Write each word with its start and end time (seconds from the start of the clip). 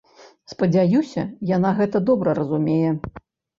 Спадзяюся, 0.51 1.21
яна 1.51 1.75
гэта 1.83 1.97
добра 2.09 2.37
разумее. 2.43 2.91